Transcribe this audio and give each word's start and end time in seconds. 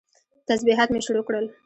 تسبيحات 0.49 0.89
مې 0.91 0.99
شروع 1.07 1.23
کړل. 1.27 1.45